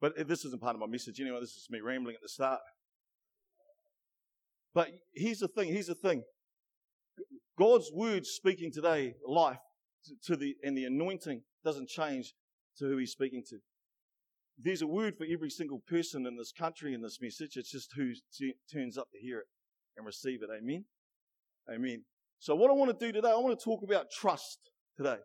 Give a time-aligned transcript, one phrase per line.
[0.00, 1.40] But this isn't part of my message anyway.
[1.40, 2.60] This is me rambling at the start.
[4.74, 5.72] But here's the thing.
[5.72, 6.22] Here's the thing.
[7.58, 9.58] God's word speaking today, life
[10.24, 12.34] to the and the anointing doesn't change
[12.78, 13.58] to who He's speaking to.
[14.56, 17.56] There's a word for every single person in this country in this message.
[17.56, 19.46] It's just who t- turns up to hear it
[19.96, 20.48] and receive it.
[20.56, 20.84] Amen.
[21.72, 22.04] Amen.
[22.38, 25.18] So what I want to do today, I want to talk about trust today.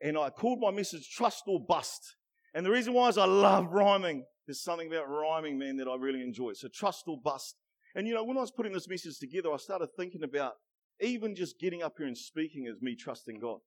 [0.00, 2.16] And I called my message Trust or Bust.
[2.54, 4.24] And the reason why is I love rhyming.
[4.46, 6.54] There's something about rhyming, man, that I really enjoy.
[6.54, 7.56] So trust or bust.
[7.94, 10.54] And you know, when I was putting this message together, I started thinking about
[11.00, 13.58] even just getting up here and speaking as me trusting God.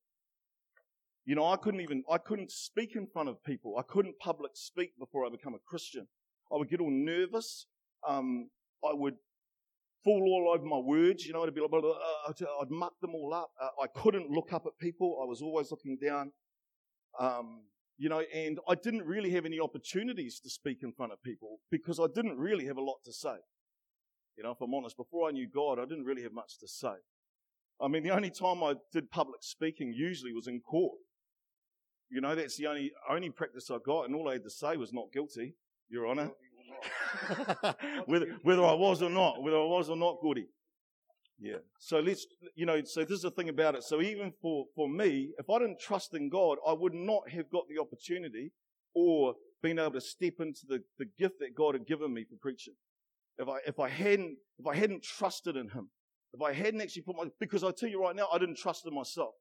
[1.26, 3.78] You know, I couldn't even, I couldn't speak in front of people.
[3.78, 6.08] I couldn't public speak before I become a Christian.
[6.52, 7.68] I would get all nervous.
[8.08, 8.50] Um,
[8.84, 9.16] I would
[10.04, 11.26] fall all over my words.
[11.26, 13.52] You know, I'd be like, blah, blah, blah, I'd muck them all up.
[13.62, 15.20] Uh, I couldn't look up at people.
[15.22, 16.32] I was always looking down.
[17.20, 17.62] Um,
[18.02, 21.60] you know, and I didn't really have any opportunities to speak in front of people
[21.70, 23.36] because I didn't really have a lot to say.
[24.36, 26.68] You know, if I'm honest, before I knew God, I didn't really have much to
[26.68, 26.96] say.
[27.80, 30.98] I mean, the only time I did public speaking usually was in court.
[32.10, 34.78] You know, that's the only only practice I got, and all I had to say
[34.78, 35.54] was not guilty,
[35.88, 36.32] Your Honour.
[38.08, 40.48] whether, whether I was or not, whether I was or not goody.
[41.42, 41.58] Yeah.
[41.80, 43.84] So let's, you know, so this is the thing about it.
[43.84, 47.50] So even for, for me, if I didn't trust in God, I would not have
[47.50, 48.52] got the opportunity
[48.94, 49.34] or
[49.64, 52.76] been able to step into the, the gift that God had given me for preaching.
[53.40, 55.90] If I, if I hadn't, if I hadn't trusted in Him,
[56.32, 58.86] if I hadn't actually put my, because I tell you right now, I didn't trust
[58.86, 59.34] in myself.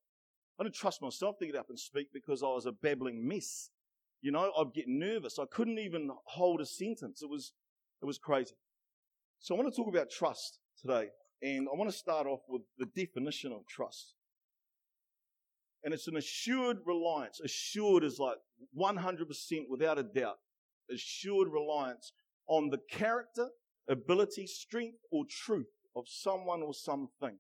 [0.59, 3.69] I didn't trust myself to get up and speak because I was a babbling mess.
[4.23, 5.39] You know, I'd get nervous.
[5.39, 7.23] I couldn't even hold a sentence.
[7.23, 7.53] It was,
[8.03, 8.55] it was crazy.
[9.39, 11.09] So I want to talk about trust today.
[11.43, 14.15] And I want to start off with the definition of trust.
[15.83, 17.41] And it's an assured reliance.
[17.41, 18.37] Assured is like
[18.79, 20.37] 100% without a doubt.
[20.93, 22.13] Assured reliance
[22.47, 23.49] on the character,
[23.89, 27.39] ability, strength, or truth of someone or something.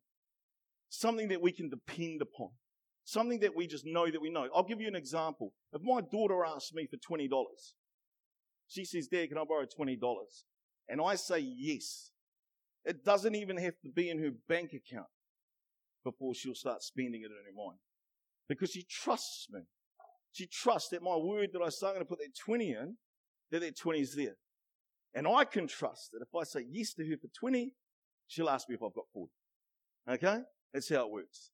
[0.88, 2.48] Something that we can depend upon.
[3.04, 4.48] Something that we just know that we know.
[4.54, 5.52] I'll give you an example.
[5.72, 7.28] If my daughter asks me for $20,
[8.68, 9.98] she says, Dad, can I borrow $20?
[10.88, 12.12] And I say yes.
[12.84, 15.08] It doesn't even have to be in her bank account
[16.04, 17.78] before she'll start spending it in her mind.
[18.48, 19.60] Because she trusts me.
[20.32, 22.96] She trusts that my word that I say I'm going to put that 20 in,
[23.50, 24.36] that that 20 is there.
[25.14, 27.74] And I can trust that if I say yes to her for 20,
[28.28, 29.30] she'll ask me if I've got 40.
[30.08, 30.42] Okay?
[30.72, 31.50] That's how it works.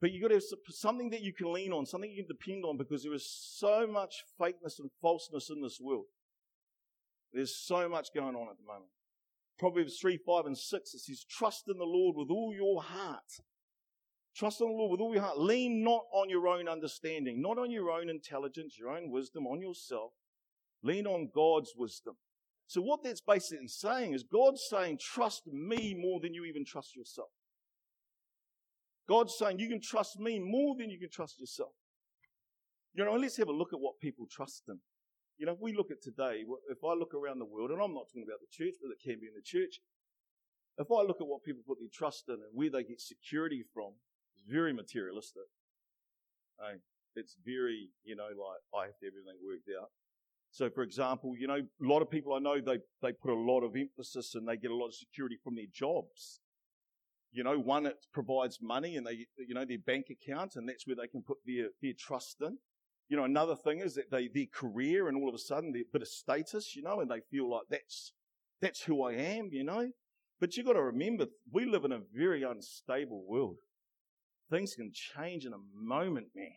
[0.00, 2.64] But you've got to have something that you can lean on, something you can depend
[2.64, 6.06] on because there is so much fakeness and falseness in this world.
[7.32, 8.90] There's so much going on at the moment.
[9.58, 13.40] Proverbs 3, 5, and 6, it says, Trust in the Lord with all your heart.
[14.34, 15.38] Trust in the Lord with all your heart.
[15.38, 19.60] Lean not on your own understanding, not on your own intelligence, your own wisdom, on
[19.60, 20.12] yourself.
[20.82, 22.14] Lean on God's wisdom.
[22.66, 26.96] So, what that's basically saying is God's saying, Trust me more than you even trust
[26.96, 27.28] yourself.
[29.08, 31.72] God's saying, You can trust me more than you can trust yourself.
[32.94, 34.78] You know, let's have a look at what people trust in.
[35.40, 37.94] You know, if we look at today, if I look around the world, and I'm
[37.94, 39.80] not talking about the church, but it can be in the church,
[40.76, 43.64] if I look at what people put their trust in and where they get security
[43.72, 43.96] from,
[44.36, 45.48] it's very materialistic.
[47.16, 49.88] It's very, you know, like I have to have everything worked out.
[50.50, 53.34] So, for example, you know, a lot of people I know, they, they put a
[53.34, 56.40] lot of emphasis and they get a lot of security from their jobs.
[57.32, 60.86] You know, one, it provides money and they, you know, their bank account and that's
[60.86, 62.58] where they can put their, their trust in.
[63.10, 65.82] You know, another thing is that they, their career and all of a sudden their
[65.92, 68.12] bit of status, you know, and they feel like that's,
[68.62, 69.90] that's who I am, you know.
[70.40, 73.56] But you've got to remember, we live in a very unstable world.
[74.48, 76.52] Things can change in a moment, man.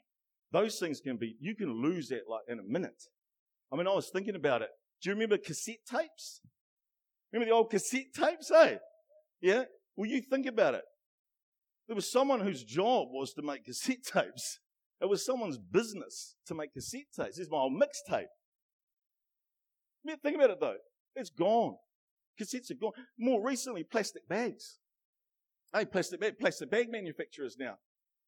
[0.51, 3.03] Those things can be, you can lose that like in a minute.
[3.71, 4.69] I mean, I was thinking about it.
[5.01, 6.39] Do you remember cassette tapes?
[7.31, 8.75] Remember the old cassette tapes, eh?
[9.41, 9.63] Yeah?
[9.95, 10.83] Well, you think about it.
[11.87, 14.59] There was someone whose job was to make cassette tapes.
[15.03, 17.35] It was someone's business to make cassette tapes.
[17.35, 18.27] This is my old mixtape.
[20.23, 20.77] Think about it though.
[21.15, 21.75] It's gone.
[22.39, 22.93] Cassettes are gone.
[23.19, 24.79] More recently, plastic bags.
[25.73, 27.75] Hey, plastic bag, plastic bag manufacturers now.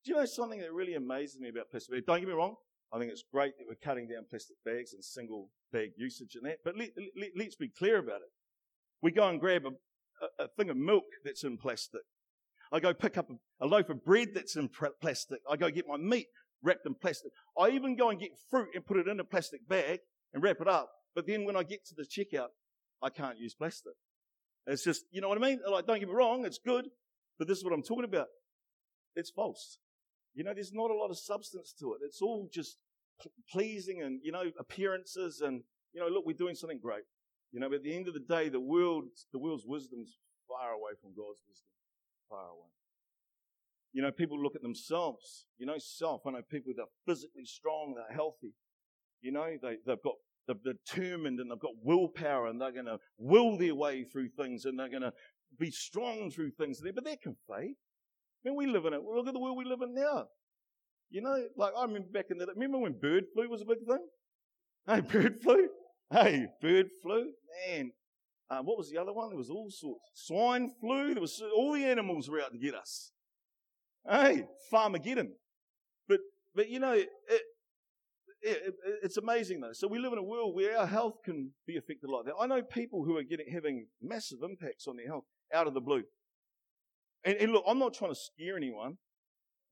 [0.03, 2.05] Do you know something that really amazes me about plastic bags?
[2.05, 2.55] Don't get me wrong.
[2.91, 6.45] I think it's great that we're cutting down plastic bags and single bag usage and
[6.45, 6.57] that.
[6.63, 6.89] But let,
[7.37, 8.31] let, us be clear about it.
[9.01, 9.69] We go and grab a,
[10.43, 12.01] a, a thing of milk that's in plastic.
[12.71, 14.69] I go pick up a, a loaf of bread that's in
[15.01, 15.39] plastic.
[15.49, 16.27] I go get my meat
[16.65, 17.31] wrapped in plastic.
[17.57, 19.99] I even go and get fruit and put it in a plastic bag
[20.33, 20.89] and wrap it up.
[21.13, 22.49] But then when I get to the checkout,
[23.01, 23.93] I can't use plastic.
[24.67, 25.59] It's just, you know what I mean?
[25.69, 26.89] Like, don't get me wrong, it's good,
[27.37, 28.27] but this is what I'm talking about.
[29.15, 29.77] It's false.
[30.33, 31.99] You know, there's not a lot of substance to it.
[32.03, 32.77] It's all just
[33.49, 35.61] pleasing and, you know, appearances and,
[35.93, 37.03] you know, look, we're doing something great.
[37.53, 40.17] You know, but at the end of the day, the world, the world's wisdom's
[40.49, 41.71] far away from God's wisdom.
[42.27, 42.74] Far away.
[43.95, 45.45] You know, people look at themselves.
[45.57, 46.27] You know, self.
[46.27, 48.51] I know people that are physically strong, they're healthy.
[49.21, 50.15] You know, they, they've got,
[50.47, 54.65] they're determined and they've got willpower and they're going to will their way through things
[54.65, 55.13] and they're going to
[55.57, 56.81] be strong through things.
[56.83, 57.75] But they can fade.
[58.45, 59.01] I mean, we live in it.
[59.01, 60.25] Look at the world we live in now.
[61.09, 63.77] You know, like I remember back in the, remember when bird flu was a big
[63.87, 64.05] thing?
[64.85, 65.69] Hey, bird flu?
[66.11, 67.31] Hey, bird flu?
[67.69, 67.91] Man,
[68.49, 69.29] um, what was the other one?
[69.29, 70.03] There was all sorts.
[70.15, 71.13] Swine flu.
[71.13, 73.13] There was all the animals were out to get us.
[74.07, 75.29] Hey, Farmageddon.
[76.07, 76.19] But,
[76.55, 77.41] but you know, it, it,
[78.41, 79.73] it, it's amazing though.
[79.73, 82.35] So we live in a world where our health can be affected like that.
[82.39, 85.81] I know people who are getting, having massive impacts on their health out of the
[85.81, 86.03] blue.
[87.23, 88.97] And, and look, I'm not trying to scare anyone.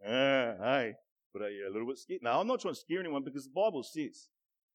[0.04, 0.94] Uh, hey,
[1.32, 2.22] but are you a little bit scared?
[2.24, 4.30] No, I'm not trying to scare anyone because the Bible says,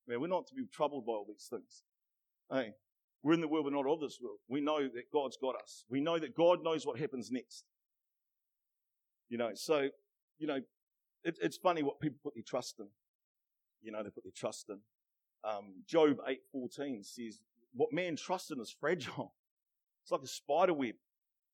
[0.07, 1.83] man, we're not to be troubled by all these things.
[2.51, 2.73] Hey,
[3.23, 4.39] we're in the world, we're not of this world.
[4.49, 5.85] We know that God's got us.
[5.91, 7.65] We know that God knows what happens next.
[9.29, 9.89] You know, so,
[10.39, 10.61] you know,
[11.25, 12.87] it, it's funny what people put their trust in.
[13.83, 14.79] You know, they put their trust in.
[15.45, 16.19] Um, Job
[16.55, 17.41] 8.14 says,
[17.75, 19.35] what man trusts in is fragile.
[20.05, 20.95] It's like a spider web.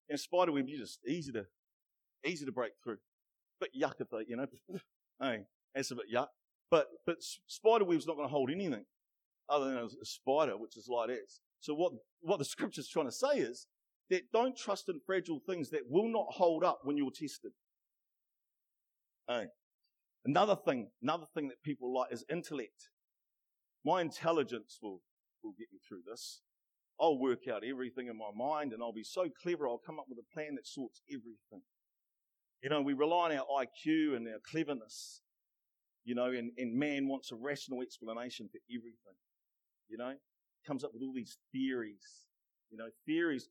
[0.09, 1.45] And spider web, you just easy to,
[2.25, 2.99] easy to break through.
[3.59, 4.47] But yuck if they, you know,
[5.21, 5.41] hey,
[5.75, 6.29] that's a bit yuck.
[6.71, 7.17] But, but
[7.49, 8.85] spider web's not going to hold anything
[9.49, 11.41] other than a, a spider, which is light as.
[11.59, 13.67] So what, what the scripture's trying to say is
[14.11, 17.53] that don't trust in fragile things that will not hold up when you're tested.
[19.29, 19.47] Hey.
[20.27, 22.89] Another thing, another thing that people like is intellect.
[23.85, 25.03] My intelligence will,
[25.43, 26.41] will get me through this.
[26.99, 30.07] I'll work out everything in my mind and I'll be so clever, I'll come up
[30.09, 31.63] with a plan that sorts everything.
[32.63, 35.21] You know, we rely on our IQ and our cleverness,
[36.05, 39.19] you know, and, and man wants a rational explanation for everything,
[39.89, 40.15] you know,
[40.67, 42.25] comes up with all these theories,
[42.71, 43.49] you know, theories.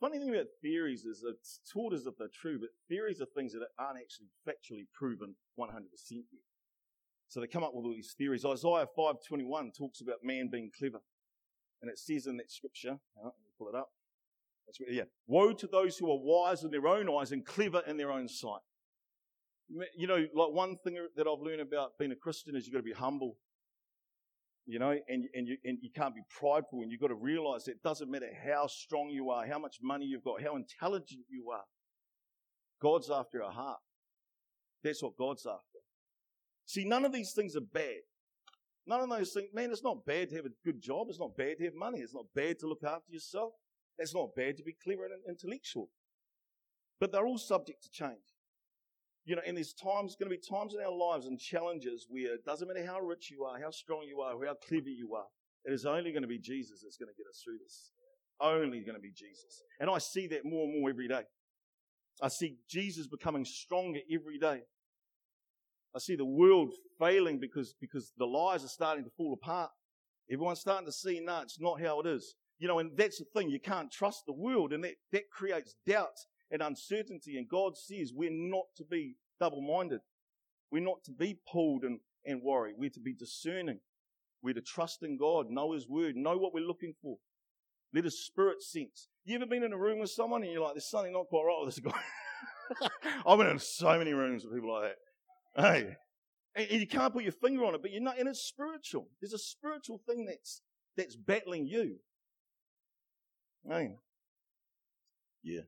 [0.00, 3.52] Funny thing about theories is it's taught as if they're true, but theories are things
[3.52, 5.70] that aren't actually factually proven 100%
[6.10, 6.24] yet.
[7.28, 8.44] So they come up with all these theories.
[8.44, 11.00] Isaiah 5:21 talks about man being clever.
[11.82, 13.90] And it says in that scripture, let me pull it up.
[14.66, 15.04] That's yeah.
[15.26, 18.28] Woe to those who are wise in their own eyes and clever in their own
[18.28, 18.62] sight.
[19.96, 22.78] You know, like one thing that I've learned about being a Christian is you've got
[22.78, 23.36] to be humble.
[24.66, 27.64] You know, and, and, you, and you can't be prideful and you've got to realize
[27.64, 31.22] that it doesn't matter how strong you are, how much money you've got, how intelligent
[31.30, 31.64] you are.
[32.82, 33.78] God's after our heart.
[34.82, 35.78] That's what God's after.
[36.66, 38.00] See, none of these things are bad.
[38.88, 41.06] None of those things, man, it's not bad to have a good job.
[41.08, 42.00] It's not bad to have money.
[42.00, 43.52] It's not bad to look after yourself.
[43.98, 45.90] It's not bad to be clever and intellectual.
[47.00, 48.35] But they're all subject to change.
[49.26, 52.34] You know, and there's times, going to be times in our lives and challenges where
[52.34, 55.26] it doesn't matter how rich you are, how strong you are, how clever you are.
[55.64, 57.90] It is only going to be Jesus that's going to get us through this.
[58.40, 59.64] Only going to be Jesus.
[59.80, 61.22] And I see that more and more every day.
[62.22, 64.62] I see Jesus becoming stronger every day.
[65.94, 69.70] I see the world failing because, because the lies are starting to fall apart.
[70.30, 72.36] Everyone's starting to see, no, it's not how it is.
[72.58, 73.50] You know, and that's the thing.
[73.50, 76.16] You can't trust the world, and that, that creates doubt
[76.50, 77.36] and uncertainty.
[77.36, 80.00] And God says we're not to be double minded.
[80.70, 82.72] We're not to be pulled and, and worry.
[82.76, 83.80] We're to be discerning.
[84.42, 87.16] We're to trust in God, know His word, know what we're looking for.
[87.94, 89.08] Let His spirit sense.
[89.24, 91.44] You ever been in a room with someone and you're like, there's something not quite
[91.44, 92.88] right with this guy?
[93.26, 94.92] I've been in so many rooms with people like
[95.54, 95.62] that.
[95.62, 95.96] Hey.
[96.54, 99.08] And, you can't put your finger on it, but you know, and it's spiritual.
[99.20, 100.62] There's a spiritual thing that's,
[100.96, 101.96] that's battling you.
[103.68, 103.90] Hey.
[105.42, 105.62] Yeah.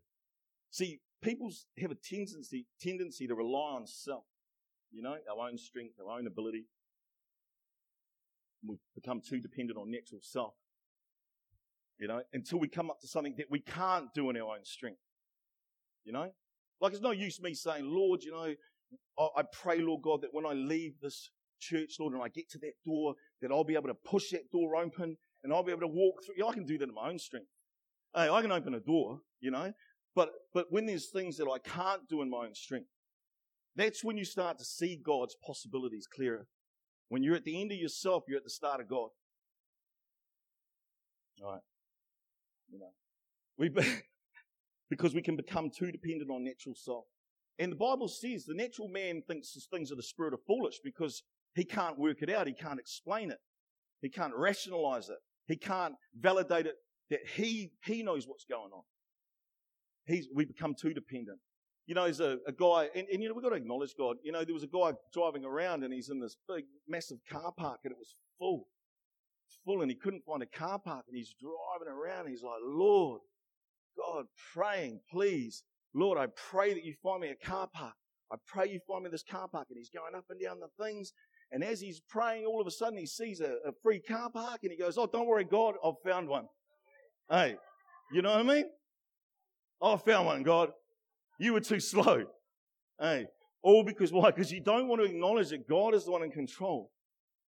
[0.70, 4.24] See, people have a tendency, tendency to rely on self,
[4.90, 6.66] you know, our own strength, our own ability.
[8.66, 10.54] We've become too dependent on natural self,
[11.98, 14.64] you know, until we come up to something that we can't do in our own
[14.64, 15.00] strength,
[16.04, 16.30] you know.
[16.80, 18.54] Like it's no use me saying, Lord, you know,
[19.36, 22.58] I pray, Lord God, that when I leave this church, Lord, and I get to
[22.58, 25.82] that door, that I'll be able to push that door open and I'll be able
[25.82, 26.36] to walk through.
[26.38, 27.48] Yeah, I can do that in my own strength.
[28.14, 29.72] Hey, I can open a door, you know,
[30.18, 32.88] but, but when there's things that I can't do in my own strength,
[33.76, 36.48] that's when you start to see God's possibilities clearer.
[37.08, 39.10] When you're at the end of yourself, you're at the start of God.
[41.40, 41.60] All right.
[42.68, 42.90] You know,
[43.58, 43.70] we,
[44.90, 47.04] because we can become too dependent on natural self.
[47.60, 51.22] And the Bible says the natural man thinks things of the spirit are foolish because
[51.54, 52.48] he can't work it out.
[52.48, 53.38] He can't explain it.
[54.02, 55.18] He can't rationalize it.
[55.46, 56.74] He can't validate it
[57.10, 58.82] that he, he knows what's going on.
[60.08, 61.38] He's, we become too dependent.
[61.86, 64.16] You know, there's a, a guy, and, and you know, we've got to acknowledge God.
[64.22, 67.52] You know, there was a guy driving around and he's in this big, massive car
[67.56, 68.66] park and it was full.
[69.64, 72.60] Full and he couldn't find a car park and he's driving around and he's like,
[72.62, 73.20] Lord,
[73.96, 75.62] God, praying, please.
[75.94, 77.94] Lord, I pray that you find me a car park.
[78.30, 79.68] I pray you find me this car park.
[79.70, 81.12] And he's going up and down the things.
[81.50, 84.60] And as he's praying, all of a sudden he sees a, a free car park
[84.62, 86.44] and he goes, Oh, don't worry, God, I've found one.
[87.30, 87.56] Hey,
[88.12, 88.64] you know what I mean?
[89.80, 90.70] Oh, I found one, God.
[91.38, 92.24] You were too slow.
[93.00, 93.26] Hey,
[93.62, 94.30] all because why?
[94.30, 96.90] Because you don't want to acknowledge that God is the one in control,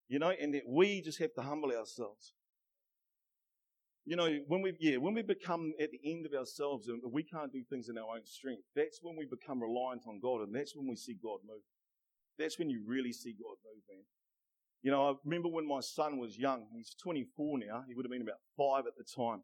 [0.08, 2.34] you know, and that we just have to humble ourselves.
[4.04, 7.22] You know, when we yeah, when we become at the end of ourselves and we
[7.22, 10.54] can't do things in our own strength, that's when we become reliant on God, and
[10.54, 11.62] that's when we see God move.
[12.38, 14.04] That's when you really see God move, man.
[14.82, 16.66] You know, I remember when my son was young.
[16.74, 17.84] He's 24 now.
[17.86, 19.42] He would have been about five at the time,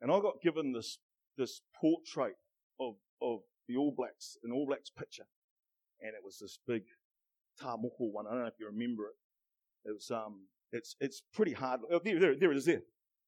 [0.00, 0.98] and I got given this
[1.36, 2.34] this portrait
[2.80, 5.24] of of the All Blacks, an All Blacks picture.
[6.00, 6.82] And it was this big
[7.60, 8.26] tā moko one.
[8.26, 9.88] I don't know if you remember it.
[9.88, 11.80] It was, um, it's, it's pretty hard.
[11.90, 12.82] Oh, there, there, there it is there.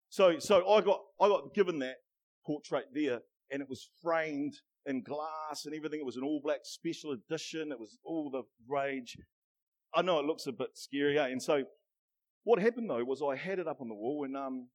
[0.08, 1.96] So, so I got, I got given that
[2.46, 3.20] portrait there
[3.50, 4.54] and it was framed
[4.86, 6.00] in glass and everything.
[6.00, 7.72] It was an All Black special edition.
[7.72, 9.16] It was all the rage.
[9.94, 11.26] I know it looks a bit scary, eh?
[11.26, 11.64] And so
[12.44, 14.68] what happened though was I had it up on the wall and, um,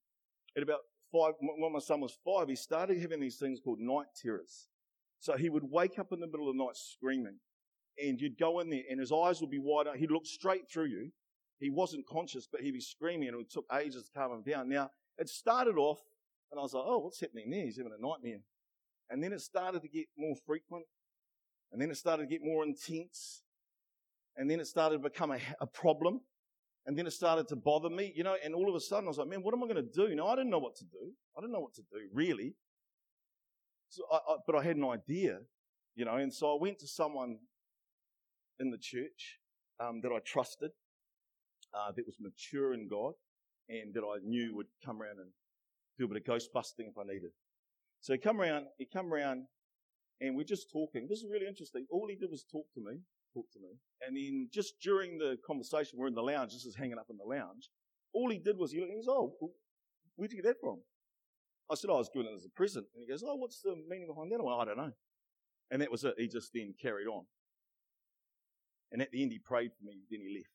[0.56, 0.80] at about
[1.12, 4.68] five, when my son was five, he started having these things called night terrors.
[5.20, 7.40] So he would wake up in the middle of the night screaming,
[8.02, 10.00] and you'd go in there, and his eyes would be wide open.
[10.00, 11.12] He'd look straight through you.
[11.60, 14.70] He wasn't conscious, but he'd be screaming, and it took ages to calm him down.
[14.70, 16.00] Now, it started off,
[16.52, 17.66] and I was like, oh, what's happening there?
[17.66, 18.40] He's having a nightmare.
[19.10, 20.86] And then it started to get more frequent,
[21.72, 23.44] and then it started to get more intense,
[24.38, 26.22] and then it started to become a, a problem,
[26.90, 29.10] and then it started to bother me, you know, and all of a sudden I
[29.10, 30.16] was like, man, what am I going to do?
[30.16, 31.14] Now, I didn't know what to do.
[31.38, 32.56] I didn't know what to do, really.
[33.90, 35.38] So I, I, but I had an idea,
[35.94, 37.38] you know, and so I went to someone
[38.60, 39.38] in the church
[39.80, 40.72] um, that I trusted,
[41.76, 43.14] uh, that was mature in God,
[43.70, 45.30] and that I knew would come around and
[46.00, 47.30] do a bit of ghost busting if I needed.
[48.02, 49.44] So he come around, he come around,
[50.22, 51.06] and we're just talking.
[51.08, 51.86] This is really interesting.
[51.92, 52.98] All he did was talk to me,
[53.34, 53.70] talk to me,
[54.06, 56.54] and then just during the conversation, we're in the lounge.
[56.54, 57.70] This is hanging up in the lounge.
[58.14, 59.36] All he did was he, looked and he was, oh,
[60.16, 60.80] where'd you get that from?
[61.72, 62.88] I said, oh, I was given it as a present.
[62.96, 64.44] And he goes, oh, what's the meaning behind that?
[64.44, 64.92] Well, I don't know.
[65.70, 66.16] And that was it.
[66.18, 67.26] He just then carried on.
[68.92, 70.50] And at the end, he prayed for me, then he left.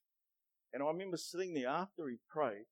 [0.72, 2.66] And I remember sitting there after he prayed,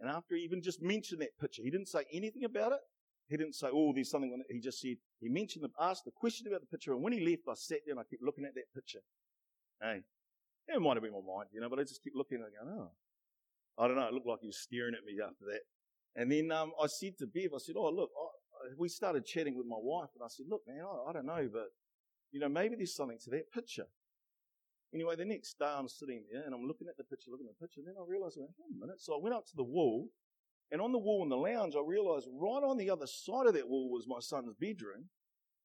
[0.00, 2.80] and after he even just mentioned that picture, he didn't say anything about it.
[3.28, 4.52] He didn't say, oh, there's something on it.
[4.52, 7.42] He just said, he mentioned, asked the question about the picture, and when he left,
[7.48, 8.98] I sat there and I kept looking at that picture.
[9.80, 10.02] Hey,
[10.68, 12.80] it might have been my mind, you know, but I just kept looking and going,
[12.80, 12.90] oh,
[13.76, 14.06] I don't know.
[14.06, 15.60] It looked like he was staring at me after that.
[16.16, 19.56] And then um, I said to Bev, I said, oh, look, I, we started chatting
[19.56, 21.68] with my wife, and I said, look, man, I, I don't know, but,
[22.30, 23.86] you know, maybe there's something to that picture.
[24.94, 27.58] Anyway, the next day I'm sitting there and I'm looking at the picture, looking at
[27.58, 29.00] the picture, and then I realized, wait a minute.
[29.00, 30.08] So I went up to the wall,
[30.70, 33.54] and on the wall in the lounge, I realized right on the other side of
[33.54, 35.10] that wall was my son's bedroom.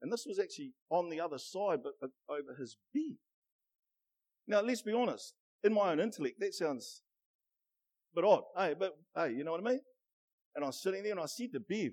[0.02, 1.94] And this was actually on the other side, but
[2.28, 3.18] over his bed.
[4.50, 5.36] Now, let's be honest.
[5.64, 7.04] In my own intellect, that sounds
[8.12, 8.44] a bit odd.
[8.58, 9.80] Hey, but hey, you know what I mean?
[10.56, 11.92] And I was sitting there and I said to Bev,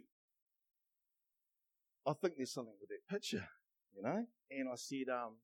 [2.07, 3.47] I think there's something with that picture,
[3.95, 4.25] you know?
[4.51, 5.35] And I said, um,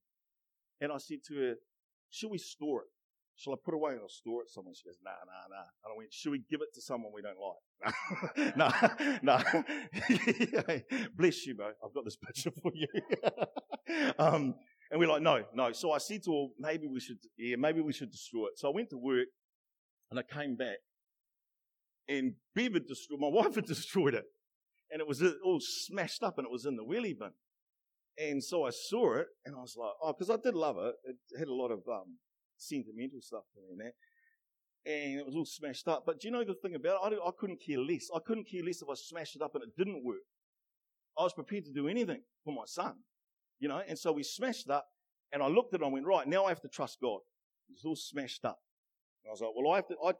[0.81, 1.54] and I said to her,
[2.09, 2.88] should we store it?
[3.37, 4.75] Shall I put away and I'll store it somewhere?
[4.75, 5.64] She goes, nah, nah, nah.
[5.85, 8.57] And I went, should we give it to someone we don't like?
[8.57, 8.71] no,
[9.23, 10.81] no.
[11.16, 11.73] Bless you, bro.
[11.85, 12.87] I've got this picture for you.
[14.19, 14.54] um,
[14.93, 15.73] and we're like, no, no.
[15.73, 18.59] So I said to her, maybe we should, yeah, maybe we should destroy it.
[18.59, 19.27] So I went to work
[20.11, 20.77] and I came back
[22.07, 24.25] and Bev had destroyed, my wife had destroyed it.
[24.91, 27.31] And it was all smashed up and it was in the wheelie bin.
[28.19, 30.95] And so I saw it and I was like, oh, because I did love it.
[31.05, 32.19] It had a lot of um,
[32.59, 33.95] sentimental stuff in there.
[34.85, 36.03] And it was all smashed up.
[36.05, 37.19] But do you know the thing about it?
[37.25, 38.09] I, I couldn't care less.
[38.15, 40.21] I couldn't care less if I smashed it up and it didn't work.
[41.19, 42.97] I was prepared to do anything for my son,
[43.62, 43.81] you know.
[43.88, 44.88] And so we smashed up
[45.33, 47.21] and I looked at it and I went, right, now I have to trust God.
[47.71, 48.59] It's all smashed up.
[49.25, 50.11] And I was like, well, I have to, I,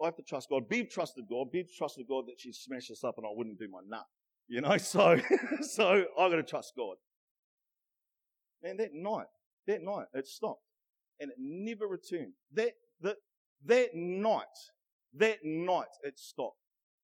[0.00, 0.68] I have to trust God.
[0.68, 1.50] Bev trusted God.
[1.52, 4.06] Bev trusted God that she'd smash us up and I wouldn't do my nut.
[4.46, 5.18] You know, so,
[5.62, 6.96] so I got to trust God.
[8.62, 9.26] Man, that night,
[9.66, 10.62] that night, it stopped
[11.20, 12.34] and it never returned.
[12.54, 13.16] That, that,
[13.66, 14.46] that night,
[15.14, 16.56] that night, it stopped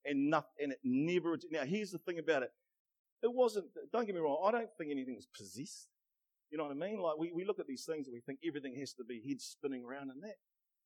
[0.04, 1.52] and nothing, and it never returned.
[1.52, 2.50] Now, here's the thing about it.
[3.22, 5.88] It wasn't, don't get me wrong, I don't think anything was possessed.
[6.50, 7.00] You know what I mean?
[7.00, 9.40] Like, we, we look at these things and we think everything has to be head
[9.40, 10.36] spinning around and that.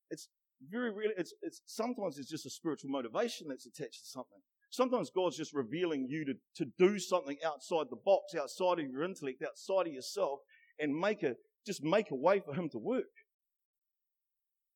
[0.09, 0.27] It's,
[0.69, 4.39] very really, it's, it's, sometimes it's just a spiritual motivation that's attached to something.
[4.69, 9.03] Sometimes God's just revealing you to, to do something outside the box, outside of your
[9.03, 10.39] intellect, outside of yourself.
[10.79, 11.35] and make a,
[11.65, 13.03] just make a way for him to work.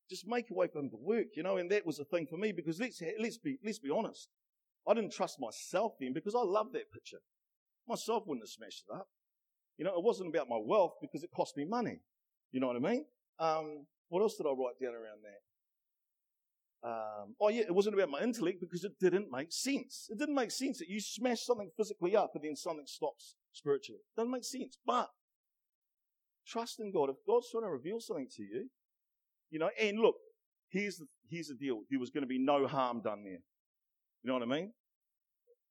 [0.10, 2.28] Just make a way for him to work, you know, and that was a thing
[2.28, 4.30] for me because let's, let's be, let's be honest.
[4.88, 7.20] I didn't trust myself then because I loved that picture.
[7.88, 9.08] Myself wouldn't have smashed it up.
[9.78, 12.00] You know, it wasn't about my wealth because it cost me money.
[12.52, 13.06] You know what I mean?
[13.40, 15.42] Um, what else did I write down around that?
[16.84, 20.08] Um, oh yeah, it wasn't about my intellect because it didn't make sense.
[20.10, 24.00] It didn't make sense that you smash something physically up and then something stops spiritually.
[24.00, 24.78] It doesn't make sense.
[24.86, 25.10] But
[26.48, 27.10] trust in God.
[27.10, 28.70] If God's trying to reveal something to you,
[29.50, 30.16] you know, and look,
[30.70, 31.82] here's the, here's the deal.
[31.90, 33.42] There was going to be no harm done there.
[34.24, 34.72] You know what I mean?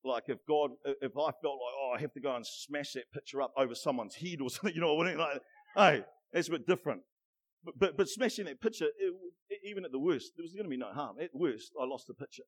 [0.07, 3.11] Like if God, if I felt like, oh, I have to go and smash that
[3.13, 5.19] picture up over someone's head or something, you know what I mean?
[5.19, 5.41] Like,
[5.77, 7.03] hey, that's a bit different.
[7.65, 9.15] But, but, but smashing that picture, it,
[9.65, 11.17] even at the worst, there was going to be no harm.
[11.21, 12.45] At worst, I lost the picture.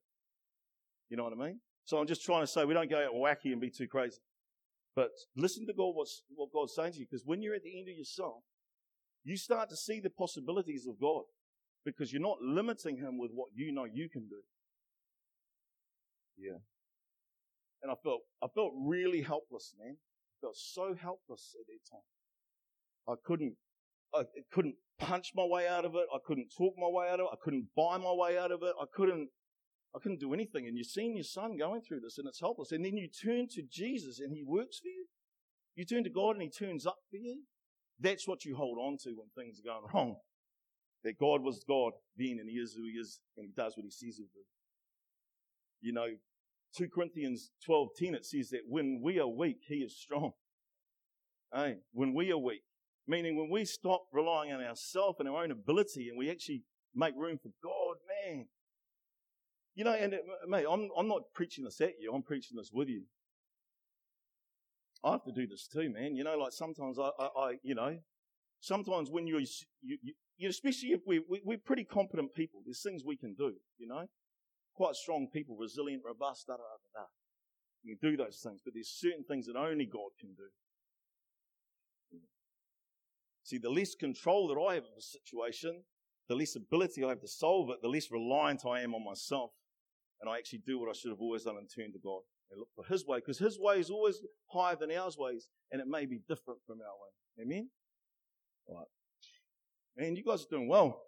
[1.09, 1.59] You know what I mean?
[1.85, 4.19] So I'm just trying to say we don't go out wacky and be too crazy.
[4.95, 7.79] But listen to God, what's, what God's saying to you, because when you're at the
[7.79, 8.43] end of yourself,
[9.23, 11.23] you start to see the possibilities of God
[11.85, 14.41] because you're not limiting Him with what you know you can do.
[16.37, 16.59] Yeah.
[17.81, 19.95] And I felt, I felt really helpless, man.
[19.95, 22.05] I felt so helpless at that time.
[23.07, 23.55] I couldn't,
[24.13, 26.05] I couldn't punch my way out of it.
[26.13, 27.29] I couldn't talk my way out of it.
[27.33, 28.73] I couldn't buy my way out of it.
[28.79, 29.29] I couldn't,
[29.95, 30.67] I couldn't do anything.
[30.67, 32.71] And you're seeing your son going through this and it's helpless.
[32.71, 35.05] And then you turn to Jesus and he works for you.
[35.75, 37.43] You turn to God and he turns up for you.
[37.99, 40.15] That's what you hold on to when things are going wrong.
[41.03, 43.85] That God was God then and he is who he is and he does what
[43.85, 44.43] he says he'll do.
[45.81, 46.07] You know,
[46.75, 50.33] 2 Corinthians 12:10 it says that when we are weak, he is strong.
[51.53, 52.63] Hey, when we are weak,
[53.07, 57.15] meaning when we stop relying on ourselves and our own ability and we actually make
[57.15, 58.45] room for God, man.
[59.73, 62.69] You know, and it, mate, I'm, I'm not preaching this at you, I'm preaching this
[62.71, 63.03] with you.
[65.03, 66.15] I have to do this too, man.
[66.15, 67.97] You know, like sometimes I, I, I you know,
[68.59, 69.97] sometimes when you're, you,
[70.37, 73.87] you, especially if we, we, we're pretty competent people, there's things we can do, you
[73.87, 74.07] know
[74.79, 77.05] quite strong people, resilient, robust, da da da da.
[77.83, 80.47] You can do those things, but there's certain things that only God can do.
[83.43, 85.83] See, the less control that I have of a situation,
[86.29, 89.51] the less ability I have to solve it, the less reliant I am on myself.
[90.21, 92.59] And I actually do what I should have always done and turn to God and
[92.59, 95.87] look for His way, because His way is always higher than our ways, and it
[95.87, 97.43] may be different from our way.
[97.43, 97.69] Amen?
[98.67, 98.87] All right.
[99.97, 101.01] Man, you guys are doing well.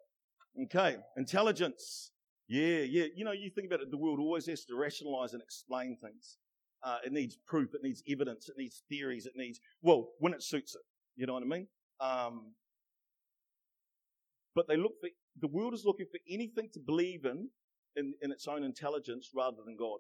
[0.65, 0.97] Okay.
[1.15, 2.11] Intelligence.
[2.51, 3.05] Yeah, yeah.
[3.15, 6.35] You know, you think about it, the world always has to rationalize and explain things.
[6.83, 10.43] Uh, it needs proof, it needs evidence, it needs theories, it needs, well, when it
[10.43, 10.81] suits it.
[11.15, 11.67] You know what I mean?
[12.01, 12.51] Um,
[14.53, 15.07] but they look for,
[15.39, 17.47] the world is looking for anything to believe in,
[17.95, 19.99] in, in its own intelligence rather than God.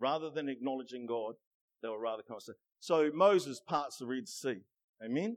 [0.00, 1.34] Rather than acknowledging God,
[1.80, 4.62] they were rather say, so Moses parts the Red Sea.
[5.04, 5.36] Amen?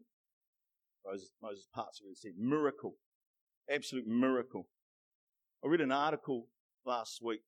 [1.06, 2.32] Moses, Moses parts the Red Sea.
[2.36, 2.96] Miracle.
[3.70, 4.68] Absolute miracle.
[5.64, 6.48] I read an article
[6.86, 7.42] last week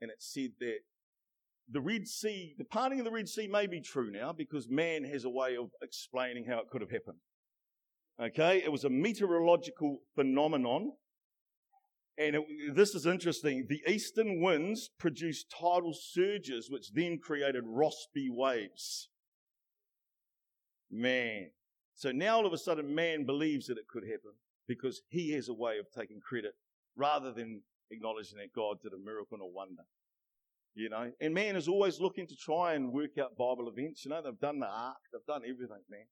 [0.00, 0.78] and it said that
[1.70, 5.04] the Red Sea, the parting of the Red Sea may be true now because man
[5.04, 7.18] has a way of explaining how it could have happened.
[8.20, 10.92] Okay, it was a meteorological phenomenon.
[12.18, 12.42] And it,
[12.74, 13.66] this is interesting.
[13.68, 19.08] The eastern winds produced tidal surges, which then created Rossby waves.
[20.90, 21.50] Man.
[21.94, 24.32] So now all of a sudden, man believes that it could happen
[24.68, 26.54] because he has a way of taking credit
[26.96, 29.82] rather than acknowledging that God did a miracle and a wonder.
[30.74, 34.04] You know, and man is always looking to try and work out Bible events.
[34.04, 36.06] You know, they've done the ark, they've done everything, man.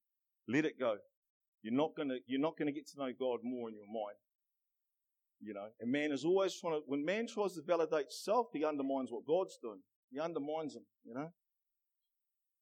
[0.49, 0.97] Let it go.
[1.63, 4.17] You're not gonna, you're not gonna get to know God more in your mind.
[5.41, 8.63] You know, and man is always trying to, when man tries to validate self, he
[8.63, 9.81] undermines what God's doing.
[10.11, 11.31] He undermines him, you know.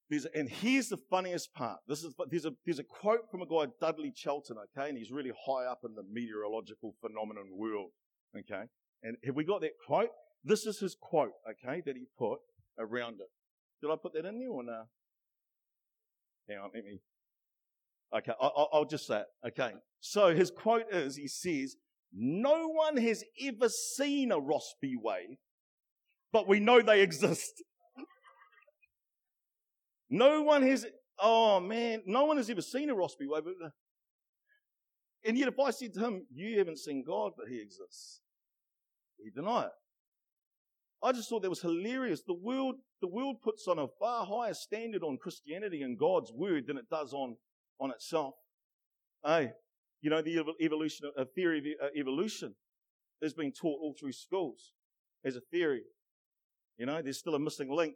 [0.09, 1.81] There's, and here's the funniest part.
[1.87, 5.11] This is, there's a, there's a quote from a guy, Dudley Chelton, okay, and he's
[5.11, 7.91] really high up in the meteorological phenomenon world.
[8.37, 8.64] Okay.
[9.03, 10.11] And have we got that quote?
[10.45, 12.38] This is his quote, okay, that he put
[12.79, 13.29] around it.
[13.81, 14.85] Did I put that in there or no?
[16.49, 17.01] Hang on, let me.
[18.17, 19.49] Okay, I'll, I'll just say it.
[19.49, 19.73] Okay.
[20.01, 21.77] So his quote is, he says,
[22.12, 25.37] no one has ever seen a Rossby wave,
[26.33, 27.62] but we know they exist.
[30.11, 30.87] no one has,
[31.19, 33.73] oh man, no one has ever seen a Rossby wave, but
[35.25, 38.21] and yet, if I said to him, You haven't seen God, but He exists,
[39.23, 39.73] he'd deny it.
[41.03, 42.23] I just thought that was hilarious.
[42.27, 46.67] The world, the world puts on a far higher standard on Christianity and God's word
[46.67, 47.37] than it does on,
[47.81, 48.35] on itself.
[49.25, 49.53] Hey,
[50.01, 52.55] you know, the evolution, a theory of uh, evolution
[53.23, 54.73] is being taught all through schools
[55.25, 55.83] as a theory.
[56.79, 57.95] You know, there's still a missing link.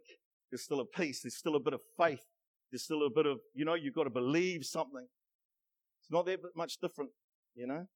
[0.49, 1.21] There's still a piece.
[1.21, 2.23] There's still a bit of faith.
[2.71, 5.07] There's still a bit of, you know, you've got to believe something.
[6.03, 7.11] It's not that much different,
[7.55, 7.87] you know?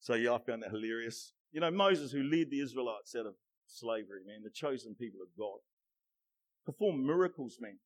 [0.00, 1.32] So yeah, I found that hilarious.
[1.50, 3.34] You know, Moses, who led the Israelites out of
[3.66, 5.58] slavery, man, the chosen people of God,
[6.66, 7.78] performed miracles, man.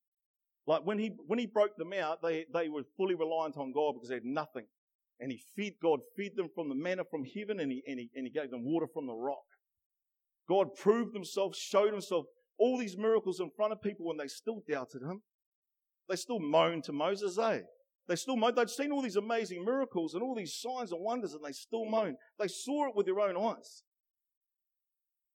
[0.67, 3.95] Like when he when he broke them out, they, they were fully reliant on God
[3.95, 4.67] because they had nothing.
[5.21, 8.11] And he fed God fed them from the manna from heaven and he, and he
[8.17, 9.45] and he gave them water from the rock.
[10.49, 12.27] God proved himself, showed himself
[12.59, 15.23] all these miracles in front of people and they still doubted him.
[16.09, 17.61] They still moaned to Moses, eh?
[18.09, 18.57] They still moaned.
[18.57, 21.85] They'd seen all these amazing miracles and all these signs and wonders and they still
[21.85, 22.17] moaned.
[22.39, 23.83] They saw it with their own eyes.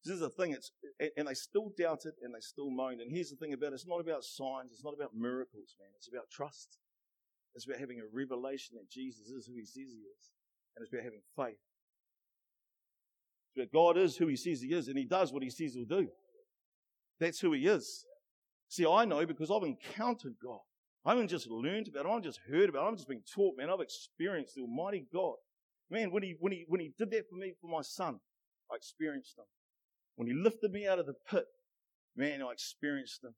[0.03, 0.71] This is the thing, it's,
[1.15, 3.01] and they still doubted and they still moaned.
[3.01, 5.89] And here's the thing about it, it's not about signs, it's not about miracles, man.
[5.95, 6.79] It's about trust.
[7.53, 10.31] It's about having a revelation that Jesus is who he says he is.
[10.75, 11.59] And it's about having faith.
[13.53, 15.75] It's about God is who he says he is and he does what he says
[15.75, 16.07] he'll do.
[17.19, 18.05] That's who he is.
[18.69, 20.61] See, I know because I've encountered God.
[21.03, 23.23] I haven't just learned about it, I haven't just heard about it, I've just been
[23.33, 23.69] taught, man.
[23.69, 25.35] I've experienced the Almighty God.
[25.89, 28.19] Man, when he, when he, when he did that for me, for my son,
[28.71, 29.45] I experienced him.
[30.15, 31.45] When he lifted me out of the pit,
[32.15, 33.33] man, I experienced him.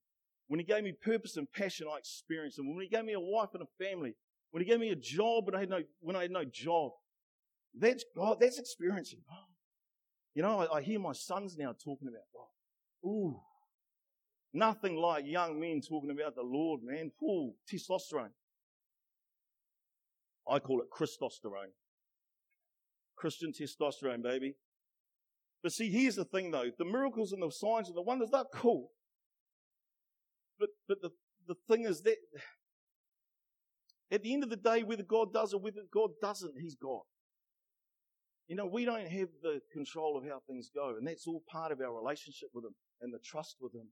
[0.48, 2.68] When he gave me purpose and passion, I experienced him.
[2.68, 4.14] When he gave me a wife and a family,
[4.52, 6.92] when he gave me a job when I had no, when I had no job,
[7.80, 9.20] that's God, that's experiencing.
[10.36, 13.10] You know, I, I hear my sons now talking about God.
[13.10, 13.40] Ooh,
[14.54, 17.12] nothing like young men talking about the Lord, man.
[17.24, 18.32] Ooh, testosterone.
[20.50, 21.72] I call it Christosterone.
[23.16, 24.56] Christian testosterone, baby.
[25.62, 26.70] But see, here's the thing though.
[26.78, 28.92] The miracles and the signs and the wonders, they're cool.
[30.60, 31.10] But, but the,
[31.48, 32.18] the thing is that
[34.12, 37.02] at the end of the day, whether God does or whether God doesn't, He's God.
[38.48, 41.72] You know, we don't have the control of how things go, and that's all part
[41.72, 43.88] of our relationship with Him and the trust with Him.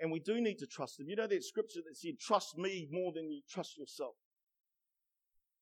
[0.00, 1.08] And we do need to trust Him.
[1.08, 4.14] You know that scripture that said, trust me more than you trust yourself.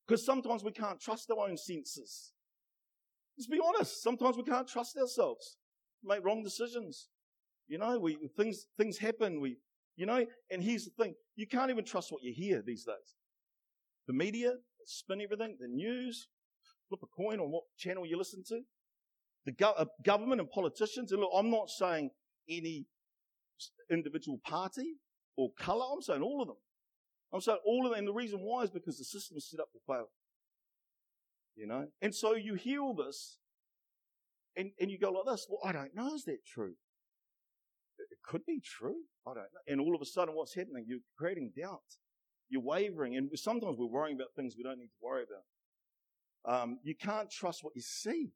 [0.07, 2.33] Because sometimes we can't trust our own senses.
[3.37, 4.03] Let's be honest.
[4.03, 5.59] Sometimes we can't trust ourselves.
[6.03, 7.09] Make wrong decisions.
[7.69, 9.41] You know, we, things, things happen.
[9.41, 9.59] We,
[9.97, 11.15] you know, and here's the thing.
[11.37, 13.17] You can't even trust what you hear these days.
[14.07, 16.29] The media, spin everything, the news,
[16.89, 18.61] flip a coin on what channel you listen to.
[19.47, 22.11] The go- uh, government and politicians, and look, I'm not saying
[22.49, 22.87] any
[23.91, 24.97] individual party
[25.37, 26.57] or colour, I'm saying all of them.
[27.33, 29.61] I'm saying all of them, and the reason why is because the system is set
[29.61, 30.07] up to fail.
[31.57, 31.87] You know?
[32.01, 33.39] And so you hear all this,
[34.57, 36.75] and, and you go like this, well, I don't know, is that true?
[37.99, 39.03] It could be true.
[39.27, 39.61] I don't know.
[39.67, 40.85] And all of a sudden, what's happening?
[40.87, 41.81] You're creating doubt.
[42.49, 43.17] You're wavering.
[43.17, 46.63] And sometimes we're worrying about things we don't need to worry about.
[46.63, 48.33] Um, you can't trust what you see.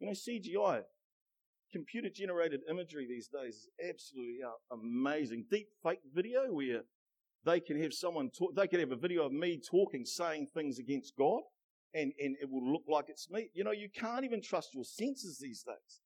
[0.00, 0.82] You know, CGI,
[1.74, 4.38] computer generated imagery these days is absolutely
[4.70, 5.44] amazing.
[5.50, 6.82] Deep fake video where
[7.44, 10.78] they can have someone talk, they can have a video of me talking, saying things
[10.78, 11.42] against God
[11.92, 13.50] and, and it will look like it's me.
[13.54, 16.00] You know, you can't even trust your senses these days.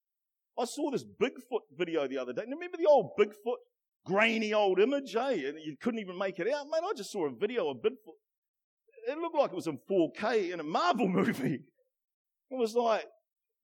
[0.59, 2.42] I saw this Bigfoot video the other day.
[2.42, 3.59] Remember the old Bigfoot,
[4.07, 5.48] grainy old image, eh?
[5.48, 6.66] And you couldn't even make it out.
[6.70, 8.18] Man, I just saw a video of Bigfoot.
[9.07, 11.61] It looked like it was in 4K in a Marvel movie.
[12.50, 13.04] It was like,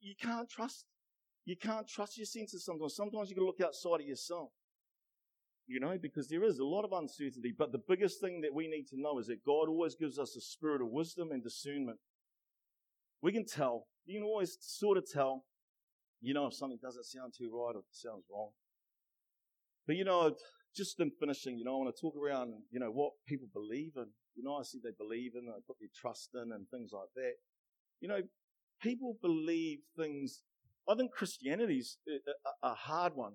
[0.00, 0.84] you can't trust,
[1.44, 2.96] you can't trust your senses sometimes.
[2.96, 4.50] Sometimes you gotta look outside of yourself.
[5.66, 7.54] You know, because there is a lot of uncertainty.
[7.56, 10.36] But the biggest thing that we need to know is that God always gives us
[10.36, 11.98] a spirit of wisdom and discernment.
[13.22, 13.86] We can tell.
[14.04, 15.44] You can always sort of tell,
[16.20, 18.50] you know, if something doesn't sound too right or sounds wrong.
[19.86, 20.34] But you know,
[20.74, 23.92] just in finishing, you know, I want to talk around, you know, what people believe
[23.96, 24.06] in.
[24.34, 27.08] You know, I see they believe in, they put their trust in and things like
[27.14, 27.34] that.
[28.00, 28.20] You know,
[28.82, 30.42] people believe things.
[30.88, 31.98] I think Christianity's
[32.62, 33.34] a, a hard one.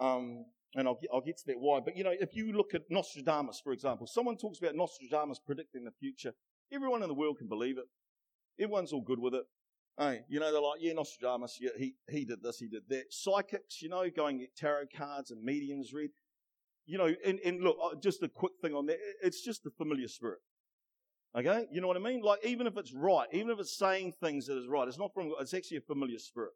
[0.00, 1.80] Um, and I'll get, I'll get to that why.
[1.80, 5.84] But you know, if you look at Nostradamus, for example, someone talks about Nostradamus predicting
[5.84, 6.32] the future.
[6.72, 7.84] Everyone in the world can believe it.
[8.58, 9.44] Everyone's all good with it.
[9.98, 13.04] Hey, you know, they're like, yeah, Nostradamus, yeah, he, he did this, he did that.
[13.10, 16.10] Psychics, you know, going get tarot cards and mediums read.
[16.86, 18.98] You know, and, and look, uh, just a quick thing on that.
[19.22, 20.40] It's just the familiar spirit.
[21.36, 21.66] Okay?
[21.70, 22.22] You know what I mean?
[22.22, 25.12] Like, even if it's right, even if it's saying things that is right, it's not
[25.14, 26.52] from it's actually a familiar spirit.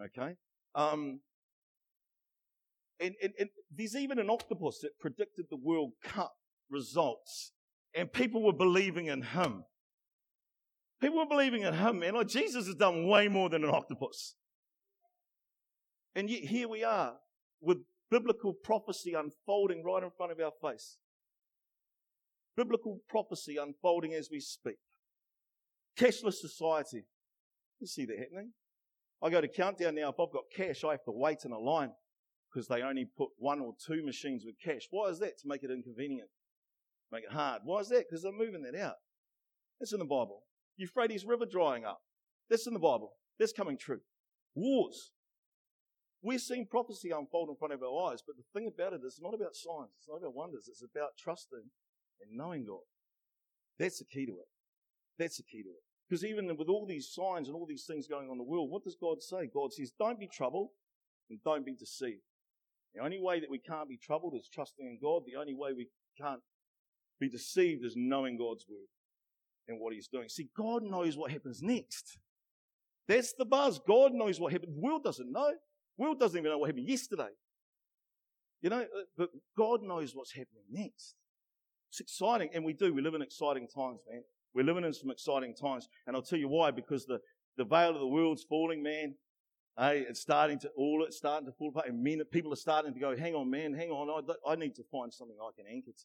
[0.00, 0.34] Okay?
[0.74, 1.20] Um,
[3.00, 6.34] and, and, and there's even an octopus that predicted the World Cup
[6.70, 7.52] results,
[7.94, 9.64] and people were believing in him.
[11.00, 12.14] People were believing in him, man.
[12.14, 14.36] Like Jesus has done way more than an octopus.
[16.14, 17.14] And yet here we are
[17.60, 17.78] with
[18.10, 20.98] biblical prophecy unfolding right in front of our face.
[22.56, 24.76] Biblical prophecy unfolding as we speak.
[25.98, 27.04] Cashless society.
[27.80, 28.52] You see that happening?
[29.22, 30.08] I go to Countdown now.
[30.08, 31.92] If I've got cash, I have to wait in a line
[32.52, 34.88] because they only put one or two machines with cash.
[34.90, 35.38] Why is that?
[35.38, 36.28] To make it inconvenient,
[37.10, 37.62] make it hard.
[37.64, 38.04] Why is that?
[38.08, 38.96] Because they're moving that out.
[39.78, 40.42] That's in the Bible.
[40.76, 42.00] Euphrates River drying up.
[42.50, 43.12] That's in the Bible.
[43.38, 44.00] That's coming true.
[44.54, 45.12] Wars.
[46.22, 49.14] We're seeing prophecy unfold in front of our eyes, but the thing about it is
[49.14, 51.70] it's not about signs, it's not about wonders, it's about trusting
[52.20, 52.86] and knowing God.
[53.78, 54.48] That's the key to it.
[55.18, 55.82] That's the key to it.
[56.08, 58.70] Because even with all these signs and all these things going on in the world,
[58.70, 59.48] what does God say?
[59.52, 60.68] God says, don't be troubled
[61.30, 62.20] and don't be deceived.
[62.94, 65.22] The only way that we can't be troubled is trusting in God.
[65.26, 65.88] The only way we
[66.20, 66.42] can't
[67.18, 68.88] be deceived is knowing God's word
[69.68, 70.28] and what He's doing.
[70.28, 72.18] See, God knows what happens next.
[73.08, 73.80] That's the buzz.
[73.86, 74.74] God knows what happened.
[74.76, 75.50] The world doesn't know.
[75.96, 77.30] The world doesn't even know what happened yesterday.
[78.60, 81.14] You know, uh, but God knows what's happening next.
[81.90, 82.94] It's exciting, and we do.
[82.94, 84.22] We live in exciting times, man.
[84.54, 86.70] We're living in some exciting times, and I'll tell you why.
[86.70, 87.18] Because the,
[87.56, 89.14] the veil of the world's falling, man.
[89.78, 92.92] Hey, it's starting to all it's starting to fall apart, and men, people are starting
[92.92, 94.24] to go, "Hang on, man, hang on.
[94.46, 96.04] I, I need to find something I can anchor to."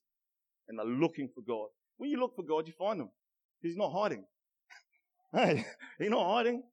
[0.69, 1.67] And they're looking for God.
[1.97, 3.10] When you look for God, you find Him.
[3.62, 4.23] He's not hiding.
[5.33, 5.65] hey,
[5.99, 6.63] He's not hiding.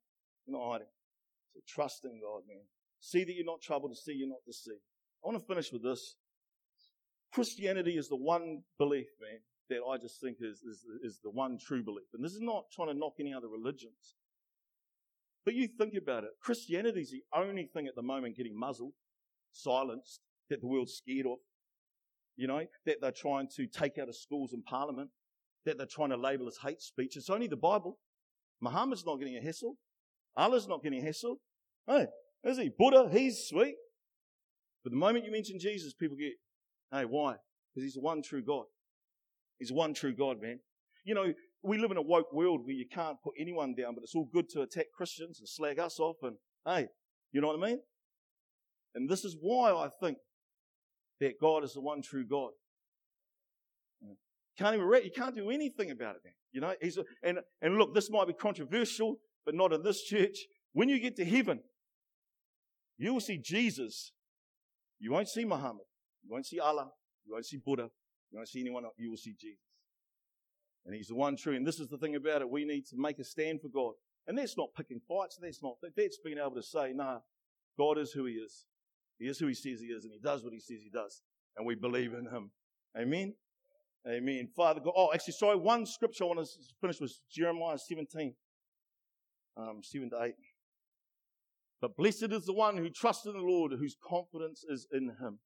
[0.46, 0.86] He's not hiding.
[1.52, 2.62] So trust in God, man.
[3.00, 4.80] See that you're not troubled, to see you're not deceived.
[5.24, 6.16] I want to finish with this.
[7.32, 11.58] Christianity is the one belief, man, that I just think is, is, is the one
[11.58, 12.06] true belief.
[12.12, 14.14] And this is not trying to knock any other religions.
[15.44, 16.30] But you think about it.
[16.40, 18.92] Christianity is the only thing at the moment getting muzzled,
[19.52, 21.38] silenced, that the world's scared of.
[22.36, 25.10] You know, that they're trying to take out of schools and parliament,
[25.66, 27.16] that they're trying to label as hate speech.
[27.16, 27.98] It's only the Bible.
[28.60, 29.76] Muhammad's not getting a hassle.
[30.36, 31.38] Allah's not getting a hassle.
[31.86, 32.06] Hey,
[32.42, 32.70] is he?
[32.76, 33.76] Buddha, he's sweet.
[34.82, 36.32] But the moment you mention Jesus, people get,
[36.92, 37.36] hey, why?
[37.72, 38.64] Because he's the one true God.
[39.64, 40.58] He's one true God, man.
[41.06, 44.02] You know, we live in a woke world where you can't put anyone down, but
[44.02, 46.88] it's all good to attack Christians and slag us off and, hey,
[47.32, 47.80] you know what I mean?
[48.94, 50.18] And this is why I think
[51.20, 52.50] that God is the one true God.
[54.58, 56.34] Can't even you can't do anything about it, man.
[56.52, 60.02] You know, he's a, and and look, this might be controversial, but not in this
[60.02, 60.36] church.
[60.74, 61.60] When you get to heaven,
[62.98, 64.12] you will see Jesus.
[65.00, 65.86] You won't see Muhammad.
[66.22, 66.90] You won't see Allah.
[67.24, 67.88] You won't see Buddha.
[68.34, 68.82] You won't see anyone.
[68.98, 69.62] You will see Jesus.
[70.84, 71.54] And He's the one true.
[71.54, 72.50] And this is the thing about it.
[72.50, 73.92] We need to make a stand for God.
[74.26, 75.38] And that's not picking fights.
[75.40, 77.18] That's not, that's being able to say, nah,
[77.78, 78.64] God is who He is.
[79.20, 81.22] He is who He says He is, and He does what He says He does.
[81.56, 82.50] And we believe in Him.
[82.98, 83.34] Amen.
[84.06, 84.48] Amen.
[84.56, 84.94] Father God.
[84.96, 86.46] Oh, actually, sorry, one scripture I want to
[86.80, 88.34] finish with Jeremiah 17
[89.56, 90.34] um, 7 to 8.
[91.80, 95.38] But blessed is the one who trusts in the Lord, whose confidence is in him.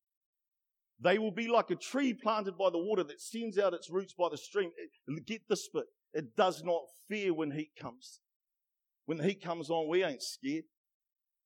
[1.00, 4.14] They will be like a tree planted by the water that sends out its roots
[4.18, 4.70] by the stream.
[4.76, 5.84] It, get this bit.
[6.12, 8.20] It does not fear when heat comes.
[9.06, 10.64] When the heat comes on, we ain't scared.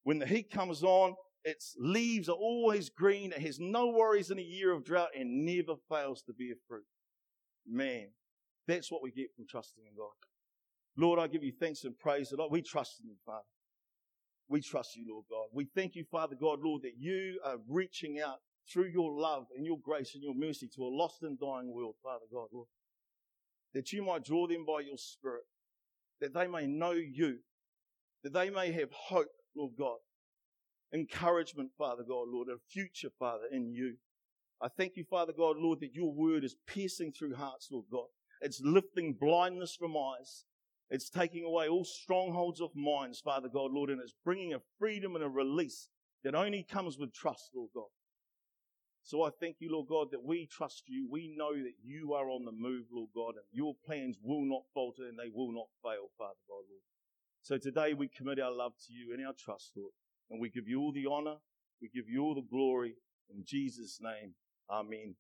[0.05, 3.33] When the heat comes on, its leaves are always green.
[3.33, 6.85] It has no worries in a year of drought and never fails to bear fruit.
[7.69, 8.09] Man,
[8.67, 10.11] that's what we get from trusting in God.
[10.97, 12.33] Lord, I give you thanks and praise.
[12.37, 13.45] Lord, we trust in you, Father.
[14.49, 15.47] We trust you, Lord God.
[15.53, 18.39] We thank you, Father God, Lord, that you are reaching out
[18.71, 21.95] through your love and your grace and your mercy to a lost and dying world,
[22.03, 22.69] Father God, Lord.
[23.75, 25.45] That you might draw them by your Spirit,
[26.21, 27.39] that they may know you,
[28.23, 29.99] that they may have hope, Lord God,
[30.93, 33.95] encouragement, Father God, Lord, a future, Father, in you.
[34.61, 38.07] I thank you, Father God, Lord, that your word is piercing through hearts, Lord God.
[38.43, 40.45] It's lifting blindness from eyes.
[40.91, 45.15] It's taking away all strongholds of minds, Father God, Lord, and it's bringing a freedom
[45.15, 45.89] and a release
[46.23, 47.89] that only comes with trust, Lord God.
[49.05, 51.09] So I thank you, Lord God, that we trust you.
[51.11, 54.63] We know that you are on the move, Lord God, and your plans will not
[54.73, 56.83] falter and they will not fail, Father God, Lord.
[57.43, 59.93] So today we commit our love to you and our trust, Lord,
[60.31, 61.37] and we give you all the honor,
[61.81, 62.95] we give you all the glory.
[63.29, 64.35] In Jesus' name,
[64.71, 65.17] Amen.